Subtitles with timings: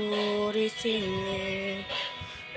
[0.00, 1.78] aku di sini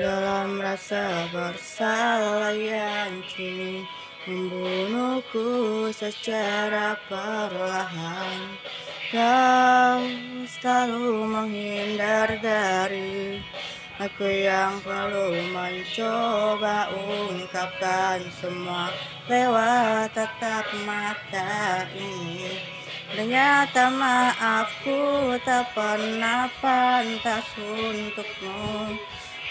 [0.00, 3.84] dalam rasa bersalah yang kini
[4.24, 8.56] membunuhku secara perlahan.
[9.12, 10.00] Kau
[10.48, 13.40] selalu menghindar dari
[14.00, 18.88] aku yang perlu mencoba ungkapkan semua
[19.28, 22.71] lewat tatap mata ini.
[23.12, 28.96] Ternyata maafku tak pernah pantas untukmu.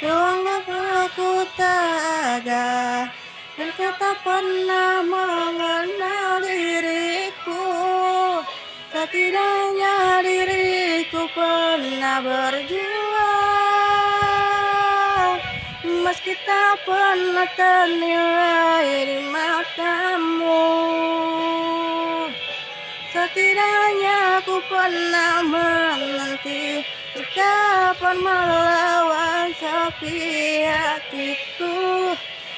[0.02, 3.06] Ruang aku tak ada
[3.54, 7.70] dan kau tak pernah mengenal diriku.
[8.92, 13.42] Setidaknya diriku pernah berjuang
[16.06, 20.11] Meski tak pernah ternilai di matamu
[23.32, 26.84] Setidaknya aku pernah menanti
[27.32, 30.20] Kapan melawan sepi
[30.68, 32.12] hatiku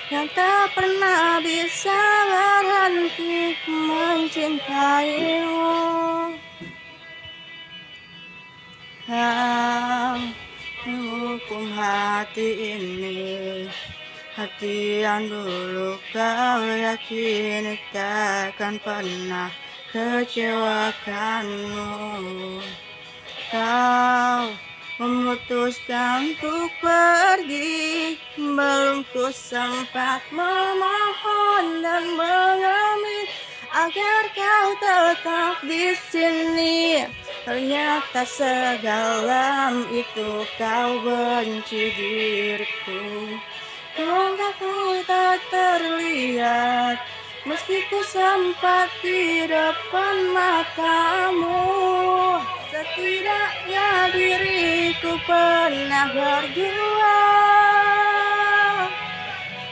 [0.10, 5.78] Yang tak pernah bisa berhenti mencintaimu.
[10.90, 12.50] Menghukum hati
[12.82, 13.22] ini
[14.34, 19.54] Hati yang dulu kau yakini takkan pernah
[19.94, 21.86] kecewakanmu.
[23.54, 24.50] Kau
[24.98, 28.18] memutuskan untuk pergi.
[28.34, 33.30] Belum ku sempat memohon dan mengambil
[33.74, 37.10] Agar kau tetap di sini.
[37.42, 43.34] Ternyata sedalam itu kau benci diriku.
[43.98, 46.63] Langkahku tak terlihat
[47.44, 51.60] Meski ku sempat di depan matamu
[52.72, 57.04] Setidaknya diriku pernah berjuang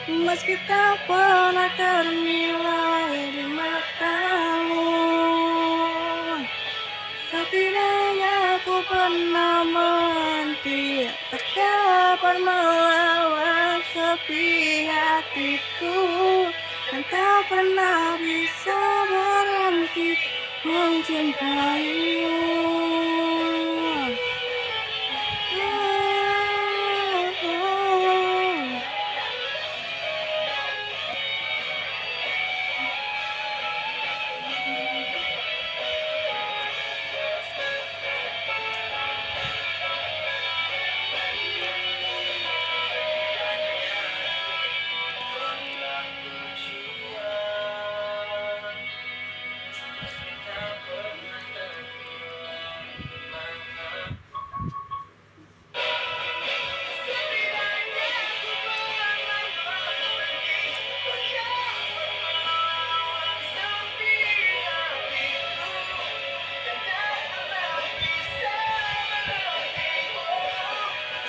[0.04, 4.92] Meski tak pernah ternilai di matamu
[7.32, 16.51] Setidaknya aku pernah menanti Tak kapan melawan sepi hatiku
[17.12, 18.80] tak pernah bisa
[19.12, 20.16] berhenti
[20.64, 22.51] mencintaimu.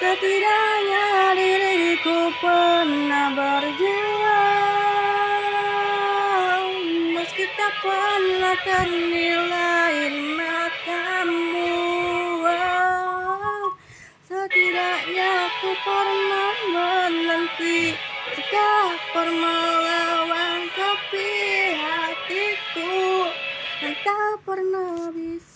[0.03, 3.79] Setidaknya diriku pernah berjuang
[7.15, 11.71] Meski tak pernah ternilai matamu
[14.27, 17.95] Setidaknya aku pernah menanti
[18.35, 21.31] Jika lawan sepi
[21.79, 23.31] hatiku
[23.79, 25.52] Dan tak pernah bisa